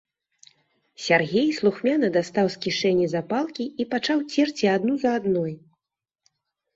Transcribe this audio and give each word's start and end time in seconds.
Сяргей 1.07 1.49
слухмяна 1.57 2.07
дастаў 2.15 2.49
з 2.53 2.61
кішэні 2.63 3.05
запалкі 3.13 3.65
і 3.83 3.87
пачаў 3.91 4.23
церці 4.39 4.65
адну 4.77 4.93
за 5.05 5.11
адной. 5.19 5.53